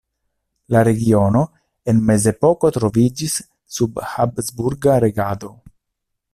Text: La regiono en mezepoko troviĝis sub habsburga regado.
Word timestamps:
La 0.75 0.79
regiono 0.87 1.43
en 1.93 1.99
mezepoko 2.09 2.71
troviĝis 2.79 3.37
sub 3.77 4.03
habsburga 4.15 4.99
regado. 5.09 5.57